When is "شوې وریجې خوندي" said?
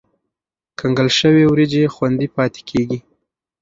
1.19-2.27